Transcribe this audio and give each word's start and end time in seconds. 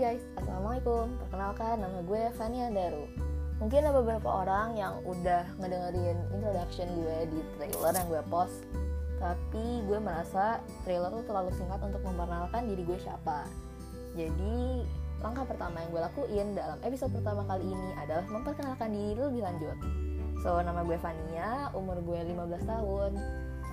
guys, 0.00 0.24
Assalamualaikum. 0.32 1.12
Perkenalkan, 1.20 1.76
nama 1.84 2.00
gue 2.00 2.32
Fania 2.40 2.72
Daru. 2.72 3.04
Mungkin 3.60 3.84
ada 3.84 3.92
beberapa 3.92 4.32
orang 4.32 4.72
yang 4.72 4.96
udah 5.04 5.44
ngedengerin 5.60 6.16
introduction 6.32 6.88
gue 7.04 7.28
di 7.28 7.40
trailer 7.60 7.92
yang 7.92 8.08
gue 8.08 8.22
post 8.32 8.64
Tapi 9.20 9.84
gue 9.84 10.00
merasa 10.00 10.64
trailer 10.88 11.12
tuh 11.12 11.28
terlalu 11.28 11.52
singkat 11.52 11.84
untuk 11.84 12.00
memperkenalkan 12.00 12.64
diri 12.72 12.80
gue 12.88 12.96
siapa. 12.96 13.44
Jadi 14.16 14.88
langkah 15.20 15.44
pertama 15.44 15.84
yang 15.84 15.92
gue 15.92 16.00
lakuin 16.00 16.46
dalam 16.56 16.80
episode 16.80 17.12
pertama 17.12 17.44
kali 17.44 17.68
ini 17.68 17.90
adalah 18.00 18.24
memperkenalkan 18.24 18.96
diri 18.96 19.20
lebih 19.20 19.44
lanjut. 19.44 19.76
So, 20.40 20.64
nama 20.64 20.80
gue 20.80 20.96
Fania, 20.96 21.68
umur 21.76 22.00
gue 22.00 22.24
15 22.24 22.64
tahun. 22.64 23.12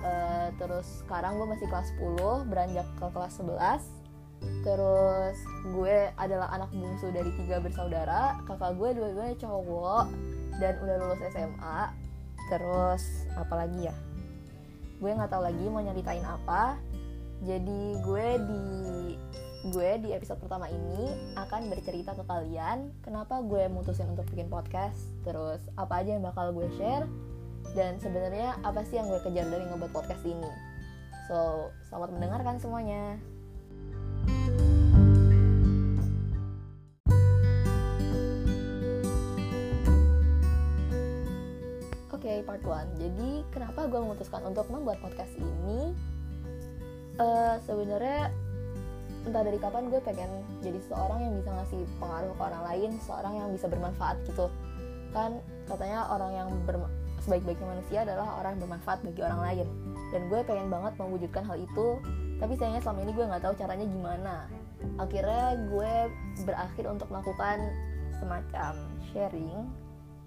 Uh, 0.04 0.52
Terus 0.60 1.00
sekarang 1.08 1.40
gue 1.40 1.48
masih 1.48 1.64
kelas 1.72 1.88
10, 1.96 2.52
beranjak 2.52 2.84
ke 3.00 3.06
kelas 3.16 3.32
11 3.40 3.97
terus 4.62 5.36
gue 5.72 6.12
adalah 6.18 6.50
anak 6.52 6.70
bungsu 6.74 7.08
dari 7.14 7.30
tiga 7.38 7.62
bersaudara 7.62 8.38
kakak 8.44 8.74
gue 8.76 8.90
dua-duanya 8.98 9.36
cowok 9.38 10.06
dan 10.58 10.74
udah 10.82 10.96
lulus 10.98 11.22
SMA 11.30 11.80
terus 12.48 13.02
apalagi 13.38 13.88
ya? 13.88 13.94
Gue 14.98 15.14
nggak 15.14 15.30
tahu 15.30 15.42
lagi 15.46 15.64
mau 15.70 15.82
nyeritain 15.84 16.24
apa. 16.26 16.76
Jadi 17.46 18.02
gue 18.02 18.26
di 18.42 18.62
gue 19.70 19.90
di 20.02 20.14
episode 20.14 20.38
pertama 20.38 20.70
ini 20.70 21.34
akan 21.34 21.66
bercerita 21.66 22.14
ke 22.14 22.22
kalian 22.30 22.94
kenapa 23.02 23.42
gue 23.42 23.66
mutusin 23.66 24.06
untuk 24.06 24.22
bikin 24.30 24.46
podcast 24.46 25.10
terus 25.26 25.58
apa 25.74 25.98
aja 25.98 26.14
yang 26.14 26.22
bakal 26.22 26.54
gue 26.54 26.70
share 26.78 27.10
dan 27.74 27.98
sebenarnya 27.98 28.54
apa 28.62 28.86
sih 28.86 29.02
yang 29.02 29.10
gue 29.10 29.18
kejar 29.22 29.46
dari 29.50 29.66
ngebuat 29.66 29.92
podcast 29.92 30.22
ini. 30.24 30.50
So 31.26 31.70
selamat 31.90 32.16
mendengarkan 32.16 32.56
semuanya 32.62 33.18
part 42.48 42.64
1. 42.64 42.96
Jadi, 42.96 43.44
kenapa 43.52 43.84
gue 43.84 44.00
memutuskan 44.00 44.40
untuk 44.48 44.64
membuat 44.72 44.96
podcast 45.04 45.36
ini? 45.36 45.92
Uh, 47.20 47.60
Sebenarnya 47.68 48.32
entah 49.28 49.44
dari 49.44 49.60
kapan 49.60 49.92
gue 49.92 50.00
pengen 50.00 50.30
jadi 50.64 50.80
seorang 50.88 51.20
yang 51.20 51.34
bisa 51.36 51.50
ngasih 51.52 51.80
pengaruh 52.00 52.32
ke 52.32 52.42
orang 52.48 52.62
lain, 52.72 52.90
seorang 53.04 53.34
yang 53.36 53.48
bisa 53.52 53.68
bermanfaat 53.68 54.16
gitu. 54.24 54.48
Kan 55.12 55.44
katanya 55.68 56.08
orang 56.08 56.32
yang 56.32 56.48
sebaik-baiknya 57.20 57.66
manusia 57.68 57.98
adalah 58.08 58.40
orang 58.40 58.56
yang 58.56 58.62
bermanfaat 58.64 58.98
bagi 59.04 59.20
orang 59.20 59.40
lain. 59.44 59.66
Dan 60.08 60.20
gue 60.32 60.40
pengen 60.48 60.72
banget 60.72 60.96
mewujudkan 60.96 61.44
hal 61.44 61.60
itu, 61.60 61.86
tapi 62.40 62.56
sayangnya 62.56 62.80
selama 62.80 63.00
ini 63.04 63.12
gue 63.12 63.24
nggak 63.28 63.42
tahu 63.44 63.54
caranya 63.60 63.84
gimana. 63.84 64.34
Akhirnya 64.96 65.46
gue 65.68 65.92
berakhir 66.48 66.84
untuk 66.88 67.12
melakukan 67.12 67.58
semacam 68.16 68.72
sharing 69.12 69.68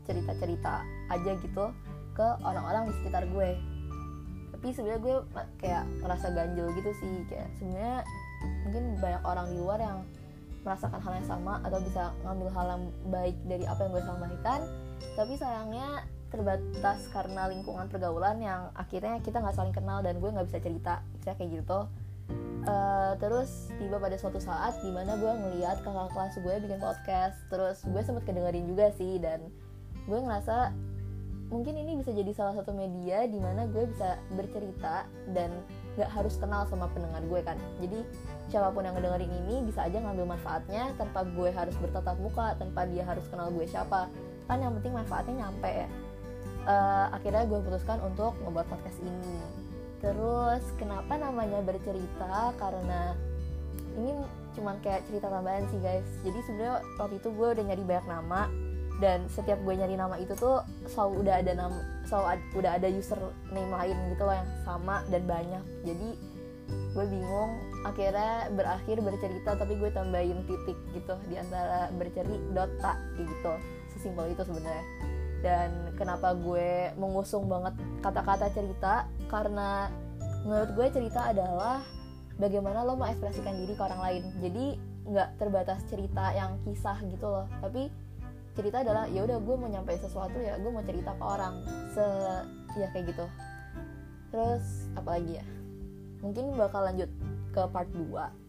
cerita-cerita 0.05 0.85
aja 1.09 1.31
gitu 1.41 1.65
ke 2.13 2.27
orang-orang 2.45 2.89
di 2.89 2.93
sekitar 3.01 3.23
gue. 3.29 3.49
Tapi 4.51 4.67
sebenarnya 4.71 5.01
gue 5.01 5.15
kayak 5.63 5.83
ngerasa 6.05 6.27
ganjel 6.35 6.67
gitu 6.77 6.91
sih 7.01 7.13
kayak 7.25 7.49
sebenarnya 7.57 8.05
mungkin 8.65 8.83
banyak 9.01 9.23
orang 9.25 9.45
di 9.49 9.57
luar 9.57 9.79
yang 9.81 9.97
merasakan 10.61 11.01
hal 11.01 11.13
yang 11.17 11.27
sama 11.27 11.57
atau 11.65 11.79
bisa 11.81 12.13
ngambil 12.21 12.49
hal 12.53 12.65
yang 12.77 12.83
baik 13.09 13.37
dari 13.49 13.65
apa 13.65 13.79
yang 13.81 13.91
gue 13.97 14.03
sampaikan 14.05 14.59
tapi 15.17 15.33
sayangnya 15.33 16.05
terbatas 16.31 17.11
karena 17.11 17.51
lingkungan 17.51 17.91
pergaulan 17.91 18.39
yang 18.39 18.71
akhirnya 18.77 19.19
kita 19.19 19.43
nggak 19.43 19.57
saling 19.57 19.75
kenal 19.75 19.99
dan 19.99 20.17
gue 20.17 20.29
nggak 20.31 20.47
bisa 20.47 20.59
cerita 20.63 21.03
saya 21.21 21.35
kayak 21.35 21.61
gitu. 21.61 21.79
Uh, 22.61 23.17
terus 23.17 23.73
tiba 23.81 23.97
pada 23.97 24.15
suatu 24.15 24.37
saat 24.37 24.79
di 24.79 24.93
mana 24.93 25.17
gue 25.17 25.27
ngeliat 25.27 25.83
kakak 25.83 26.07
kelas 26.15 26.35
gue 26.39 26.55
bikin 26.63 26.79
podcast. 26.79 27.35
Terus 27.51 27.83
gue 27.83 27.99
sempet 27.99 28.23
kedengerin 28.23 28.63
juga 28.63 28.95
sih 28.95 29.19
dan 29.19 29.51
gue 30.07 30.19
ngerasa 30.23 30.71
mungkin 31.51 31.75
ini 31.75 31.99
bisa 31.99 32.15
jadi 32.15 32.31
salah 32.31 32.55
satu 32.55 32.71
media 32.71 33.27
di 33.27 33.35
mana 33.35 33.67
gue 33.67 33.83
bisa 33.91 34.15
bercerita 34.33 35.03
dan 35.35 35.51
gak 35.99 36.07
harus 36.07 36.39
kenal 36.39 36.63
sama 36.71 36.87
pendengar 36.95 37.19
gue 37.27 37.41
kan. 37.43 37.59
Jadi 37.83 37.99
siapa 38.47 38.71
pun 38.71 38.87
yang 38.87 38.95
ngedengerin 38.95 39.29
ini 39.43 39.67
bisa 39.67 39.83
aja 39.83 39.99
ngambil 39.99 40.39
manfaatnya 40.39 40.95
tanpa 40.95 41.27
gue 41.27 41.51
harus 41.51 41.75
bertatap 41.83 42.15
muka 42.23 42.55
tanpa 42.55 42.87
dia 42.87 43.03
harus 43.03 43.27
kenal 43.27 43.51
gue 43.51 43.67
siapa. 43.67 44.07
Kan 44.47 44.63
yang 44.63 44.71
penting 44.79 44.95
manfaatnya 44.95 45.45
nyampe 45.45 45.69
ya. 45.69 45.87
Uh, 46.61 47.07
akhirnya 47.11 47.43
gue 47.43 47.59
putuskan 47.59 47.99
untuk 47.99 48.31
ngebuat 48.47 48.67
podcast 48.71 48.99
ini. 49.03 49.35
Terus 49.99 50.63
kenapa 50.79 51.19
namanya 51.19 51.59
bercerita? 51.59 52.55
Karena 52.55 53.11
ini 53.99 54.15
cuman 54.55 54.79
kayak 54.79 55.03
cerita 55.11 55.27
tambahan 55.27 55.67
sih 55.67 55.83
guys. 55.83 56.07
Jadi 56.23 56.39
sebenarnya 56.47 56.79
waktu 56.95 57.19
itu 57.19 57.27
gue 57.35 57.47
udah 57.59 57.63
nyari 57.67 57.83
banyak 57.83 58.07
nama 58.07 58.47
dan 59.01 59.25
setiap 59.33 59.57
gue 59.65 59.73
nyari 59.73 59.97
nama 59.97 60.15
itu 60.21 60.37
tuh 60.37 60.61
selalu 60.85 61.25
udah 61.25 61.41
ada 61.41 61.51
nama 61.57 61.79
selalu 62.05 62.25
ad, 62.37 62.41
udah 62.53 62.71
ada 62.77 62.87
username 62.87 63.71
lain 63.73 63.97
gitu 64.13 64.23
loh 64.23 64.35
yang 64.37 64.49
sama 64.61 65.01
dan 65.09 65.25
banyak. 65.25 65.63
Jadi 65.83 66.09
gue 66.71 67.05
bingung 67.09 67.51
akhirnya 67.81 68.47
berakhir 68.53 69.01
bercerita 69.01 69.57
tapi 69.57 69.73
gue 69.75 69.89
tambahin 69.89 70.45
titik 70.45 70.77
gitu 70.93 71.15
di 71.27 71.35
antara 71.41 71.89
berceri 71.97 72.37
dot 72.53 72.69
gitu. 73.17 73.53
Sesimpel 73.97 74.37
itu 74.37 74.45
sebenarnya. 74.45 74.85
Dan 75.41 75.97
kenapa 75.97 76.37
gue 76.37 76.93
mengusung 77.01 77.49
banget 77.49 77.73
kata-kata 78.05 78.53
cerita? 78.53 79.09
Karena 79.25 79.89
menurut 80.45 80.77
gue 80.77 80.87
cerita 80.93 81.33
adalah 81.33 81.81
bagaimana 82.37 82.85
lo 82.85 82.93
mengekspresikan 82.93 83.57
diri 83.57 83.73
ke 83.73 83.81
orang 83.81 84.01
lain. 84.05 84.23
Jadi 84.37 84.65
nggak 85.09 85.41
terbatas 85.41 85.81
cerita 85.89 86.29
yang 86.37 86.61
kisah 86.61 87.01
gitu 87.09 87.25
loh. 87.25 87.49
Tapi 87.57 87.89
cerita 88.51 88.83
adalah 88.83 89.07
ya 89.07 89.23
udah 89.23 89.37
gue 89.39 89.55
mau 89.55 89.69
nyampe 89.71 89.95
sesuatu 89.95 90.35
ya 90.39 90.59
gue 90.59 90.71
mau 90.71 90.83
cerita 90.83 91.15
ke 91.15 91.23
orang. 91.23 91.63
Se 91.95 92.05
ya 92.79 92.87
kayak 92.91 93.15
gitu. 93.15 93.25
Terus 94.31 94.63
apa 94.95 95.19
lagi 95.19 95.39
ya? 95.39 95.45
Mungkin 96.21 96.55
bakal 96.55 96.85
lanjut 96.85 97.09
ke 97.51 97.61
part 97.67 97.89
2 97.91 98.41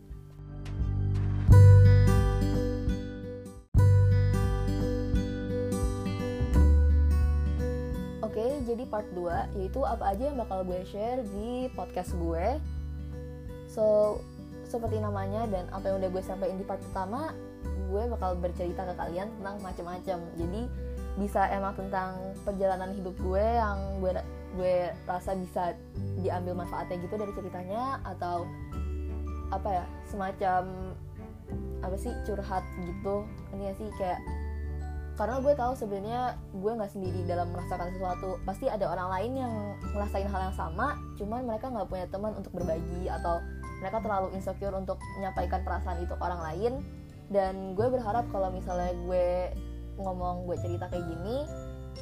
Oke, 8.33 8.49
jadi 8.65 8.89
part 8.89 9.05
2 9.13 9.61
yaitu 9.61 9.85
apa 9.85 10.17
aja 10.17 10.33
yang 10.33 10.41
bakal 10.41 10.65
gue 10.65 10.81
share 10.89 11.21
di 11.37 11.69
podcast 11.77 12.17
gue. 12.17 12.57
So, 13.69 14.17
seperti 14.73 14.97
namanya 15.05 15.45
dan 15.53 15.69
apa 15.69 15.93
yang 15.93 16.01
udah 16.01 16.09
gue 16.09 16.23
sampaikan 16.25 16.57
di 16.57 16.65
part 16.65 16.81
pertama, 16.81 17.37
gue 17.93 18.03
bakal 18.09 18.41
bercerita 18.41 18.89
ke 18.89 18.95
kalian 18.97 19.29
tentang 19.37 19.57
macam-macam. 19.61 20.19
Jadi 20.41 20.63
bisa 21.21 21.45
emang 21.53 21.77
tentang 21.77 22.17
perjalanan 22.41 22.97
hidup 22.97 23.13
gue 23.21 23.45
yang 23.45 23.77
gue 24.01 24.17
gue 24.57 24.77
rasa 25.05 25.37
bisa 25.37 25.77
diambil 26.21 26.65
manfaatnya 26.65 27.05
gitu 27.05 27.15
dari 27.21 27.33
ceritanya 27.37 28.01
atau 28.05 28.49
apa 29.53 29.69
ya 29.69 29.85
semacam 30.09 30.63
apa 31.85 31.97
sih 32.01 32.13
curhat 32.25 32.65
gitu. 32.89 33.29
Ini 33.53 33.63
ya 33.69 33.75
sih 33.77 33.89
kayak 34.01 34.21
karena 35.13 35.45
gue 35.45 35.53
tahu 35.53 35.73
sebenarnya 35.77 36.41
gue 36.57 36.73
nggak 36.73 36.93
sendiri 36.97 37.21
dalam 37.29 37.53
merasakan 37.53 37.93
sesuatu. 37.93 38.41
Pasti 38.49 38.73
ada 38.73 38.89
orang 38.89 39.09
lain 39.13 39.33
yang 39.45 39.53
ngerasain 39.93 40.29
hal 40.33 40.41
yang 40.49 40.57
sama 40.57 40.97
cuman 41.21 41.45
mereka 41.45 41.69
nggak 41.69 41.89
punya 41.93 42.07
teman 42.09 42.33
untuk 42.33 42.57
berbagi 42.57 43.13
atau 43.13 43.45
mereka 43.83 43.99
terlalu 43.99 44.31
insecure 44.39 44.73
untuk 44.79 45.03
menyampaikan 45.19 45.67
perasaan 45.67 45.99
itu 46.01 46.15
ke 46.15 46.23
orang 46.23 46.41
lain. 46.41 46.73
Dan 47.33 47.75
gue 47.75 47.87
berharap 47.91 48.31
kalau 48.31 48.55
misalnya 48.55 48.95
gue 48.95 49.51
ngomong 49.99 50.47
gue 50.47 50.57
cerita 50.63 50.89
kayak 50.89 51.05
gini 51.05 51.45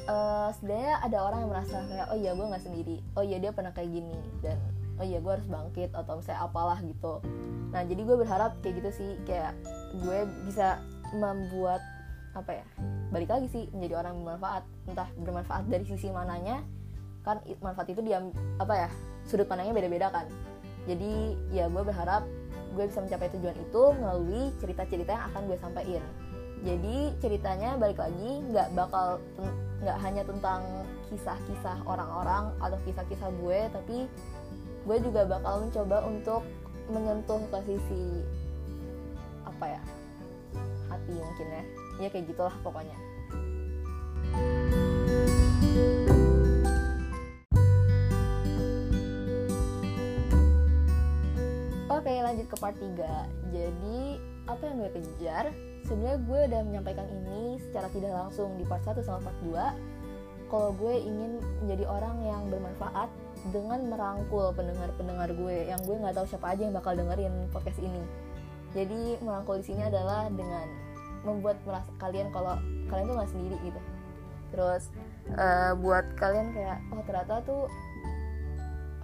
uh, 0.07 0.49
sebenarnya 0.55 1.03
ada 1.03 1.17
orang 1.27 1.39
yang 1.45 1.51
merasa 1.51 1.77
kayak 1.85 2.07
oh 2.09 2.17
iya 2.17 2.31
gue 2.33 2.45
nggak 2.45 2.63
sendiri. 2.63 2.97
Oh 3.17 3.23
iya 3.25 3.37
dia 3.41 3.51
pernah 3.51 3.73
kayak 3.75 3.91
gini. 3.91 4.19
Dan 4.39 4.57
oh 5.01 5.05
iya 5.05 5.19
gue 5.19 5.31
harus 5.31 5.47
bangkit 5.49 5.91
atau 5.93 6.21
misalnya 6.21 6.41
apalah 6.45 6.79
gitu. 6.81 7.19
Nah 7.73 7.81
jadi 7.85 8.01
gue 8.01 8.17
berharap 8.17 8.51
kayak 8.61 8.75
gitu 8.81 8.89
sih 8.93 9.11
kayak 9.25 9.53
gue 9.97 10.19
bisa 10.47 10.79
membuat 11.17 11.81
apa 12.31 12.63
ya 12.63 12.65
balik 13.11 13.27
lagi 13.27 13.47
sih 13.51 13.63
menjadi 13.75 14.05
orang 14.05 14.11
yang 14.17 14.23
bermanfaat. 14.25 14.63
Entah 14.87 15.09
bermanfaat 15.19 15.63
dari 15.67 15.85
sisi 15.85 16.07
mananya 16.09 16.63
kan 17.21 17.37
manfaat 17.61 17.93
itu 17.93 18.01
diam 18.01 18.33
apa 18.57 18.73
ya 18.73 18.89
sudut 19.29 19.45
pandangnya 19.45 19.77
beda-beda 19.77 20.09
kan 20.09 20.25
jadi 20.89 21.37
ya 21.53 21.65
gue 21.69 21.83
berharap 21.85 22.25
gue 22.71 22.85
bisa 22.87 23.03
mencapai 23.03 23.29
tujuan 23.37 23.57
itu 23.59 23.83
melalui 23.99 24.43
cerita-cerita 24.63 25.11
yang 25.11 25.25
akan 25.33 25.41
gue 25.51 25.57
sampaikan. 25.59 26.07
Jadi 26.61 26.97
ceritanya 27.19 27.75
balik 27.75 27.97
lagi 27.97 28.31
nggak 28.53 28.77
bakal 28.77 29.17
nggak 29.81 29.97
hanya 30.05 30.23
tentang 30.23 30.61
kisah-kisah 31.09 31.77
orang-orang 31.89 32.53
atau 32.61 32.77
kisah-kisah 32.85 33.29
gue 33.41 33.59
tapi 33.73 33.97
gue 34.87 34.97
juga 35.03 35.25
bakal 35.27 35.67
mencoba 35.67 35.97
untuk 36.05 36.41
menyentuh 36.89 37.41
ke 37.49 37.59
sisi 37.65 38.25
apa 39.45 39.65
ya 39.77 39.81
hati 40.89 41.15
mungkin 41.17 41.47
ya. 41.49 41.63
Ya 42.01 42.07
kayak 42.09 42.29
gitulah 42.29 42.55
pokoknya 42.65 43.10
Oke 52.01 52.17
lanjut 52.17 52.49
ke 52.49 52.57
part 52.57 52.73
3 52.81 52.97
Jadi 53.53 54.17
apa 54.49 54.61
yang 54.65 54.81
gue 54.81 54.89
kejar? 54.97 55.53
Sebenarnya 55.85 56.17
gue 56.25 56.39
udah 56.49 56.61
menyampaikan 56.65 57.05
ini 57.05 57.61
secara 57.61 57.93
tidak 57.93 58.09
langsung 58.09 58.57
di 58.57 58.65
part 58.65 58.81
1 58.81 59.05
sama 59.05 59.21
part 59.21 59.37
2 59.45 60.49
kalau 60.49 60.73
gue 60.73 60.97
ingin 60.97 61.37
menjadi 61.61 61.85
orang 61.85 62.17
yang 62.25 62.41
bermanfaat 62.49 63.07
dengan 63.53 63.85
merangkul 63.85 64.49
pendengar-pendengar 64.51 65.29
gue 65.31 65.69
yang 65.69 65.79
gue 65.85 65.95
nggak 65.95 66.17
tahu 66.17 66.25
siapa 66.25 66.57
aja 66.57 66.67
yang 66.67 66.73
bakal 66.73 66.97
dengerin 66.97 67.31
podcast 67.53 67.77
ini. 67.77 68.01
Jadi 68.73 69.21
merangkul 69.21 69.61
di 69.61 69.65
sini 69.69 69.85
adalah 69.85 70.25
dengan 70.33 70.65
membuat 71.21 71.61
merasa 71.69 71.87
kalian 72.01 72.33
kalau 72.33 72.57
kalian 72.89 73.13
tuh 73.13 73.15
nggak 73.15 73.31
sendiri 73.31 73.57
gitu. 73.61 73.81
Terus 74.49 74.89
uh, 75.37 75.77
buat 75.77 76.17
kalian 76.17 76.49
kayak 76.51 76.81
oh 76.97 77.01
ternyata 77.05 77.45
tuh 77.45 77.69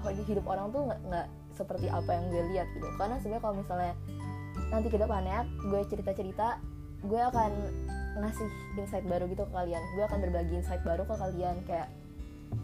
oh 0.01 0.11
di 0.11 0.23
hidup 0.25 0.49
orang 0.49 0.73
tuh 0.73 0.81
nggak 0.89 1.29
seperti 1.57 1.89
apa 1.89 2.13
yang 2.13 2.25
gue 2.29 2.43
lihat 2.53 2.67
gitu. 2.77 2.87
Karena 2.95 3.17
sebenarnya 3.17 3.43
kalau 3.43 3.55
misalnya 3.57 3.93
nanti 4.69 4.87
ke 4.93 4.97
depannya 5.01 5.49
gue 5.65 5.81
cerita-cerita 5.89 6.61
gue 7.05 7.21
akan 7.33 7.51
ngasih 8.17 8.49
insight 8.77 9.05
baru 9.09 9.25
gitu 9.29 9.43
ke 9.49 9.53
kalian. 9.53 9.81
Gue 9.97 10.03
akan 10.05 10.19
berbagi 10.21 10.53
insight 10.61 10.81
baru 10.85 11.03
ke 11.09 11.15
kalian. 11.17 11.55
Kayak 11.65 11.89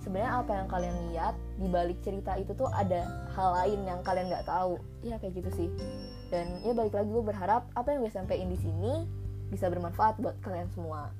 sebenarnya 0.05 0.31
apa 0.45 0.51
yang 0.53 0.67
kalian 0.69 0.95
lihat 1.09 1.35
di 1.57 1.67
balik 1.67 1.97
cerita 2.05 2.37
itu 2.37 2.53
tuh 2.53 2.69
ada 2.69 3.09
hal 3.33 3.49
lain 3.57 3.79
yang 3.89 3.99
kalian 4.05 4.29
nggak 4.29 4.45
tahu. 4.45 4.77
Ya 5.01 5.17
kayak 5.17 5.41
gitu 5.41 5.49
sih. 5.57 5.69
Dan 6.29 6.61
ya 6.61 6.73
balik 6.77 6.93
lagi 6.93 7.09
gue 7.09 7.25
berharap 7.25 7.65
apa 7.73 7.87
yang 7.93 8.05
gue 8.05 8.13
sampaikan 8.13 8.49
di 8.49 8.57
sini 8.61 9.05
bisa 9.53 9.69
bermanfaat 9.69 10.17
buat 10.17 10.33
kalian 10.41 10.65
semua 10.73 11.13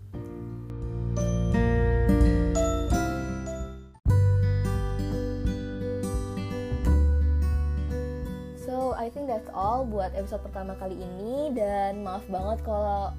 I 9.04 9.12
think 9.12 9.28
that's 9.28 9.52
all 9.52 9.84
buat 9.84 10.16
episode 10.16 10.48
pertama 10.48 10.80
kali 10.80 10.96
ini. 10.96 11.52
Dan 11.52 12.08
maaf 12.08 12.24
banget 12.32 12.64
kalau 12.64 13.12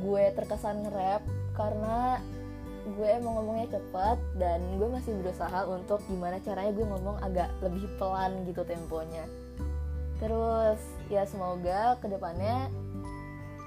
gue 0.00 0.24
terkesan 0.32 0.88
nge-rap 0.88 1.20
karena 1.52 2.16
gue 2.82 3.08
emang 3.12 3.38
ngomongnya 3.38 3.78
cepet 3.78 4.18
dan 4.40 4.58
gue 4.80 4.88
masih 4.88 5.14
berusaha 5.20 5.68
untuk 5.70 6.02
gimana 6.10 6.40
caranya 6.42 6.72
gue 6.74 6.86
ngomong 6.88 7.20
agak 7.20 7.52
lebih 7.60 7.84
pelan 8.00 8.48
gitu 8.48 8.64
temponya. 8.64 9.28
Terus 10.16 10.80
ya 11.12 11.28
semoga 11.28 12.00
ke 12.00 12.08
depannya 12.08 12.72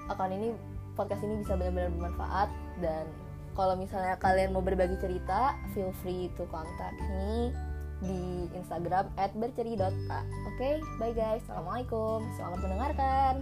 akan 0.10 0.30
ini 0.34 0.50
podcast 0.98 1.22
ini 1.22 1.46
bisa 1.46 1.54
benar-benar 1.54 1.94
bermanfaat. 1.94 2.50
Dan 2.82 3.06
kalau 3.54 3.78
misalnya 3.78 4.18
kalian 4.18 4.50
mau 4.50 4.66
berbagi 4.66 4.98
cerita 4.98 5.54
feel 5.78 5.94
free 6.02 6.28
to 6.34 6.44
contact 6.50 6.98
me 7.22 7.54
di 8.04 8.50
Instagram 8.56 9.12
@berceri.a. 9.16 9.88
Oke, 9.88 10.22
okay? 10.56 10.74
bye 11.00 11.16
guys. 11.16 11.44
Assalamualaikum. 11.48 12.26
Selamat 12.36 12.60
mendengarkan. 12.64 13.34